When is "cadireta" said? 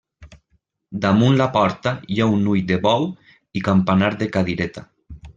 4.37-4.85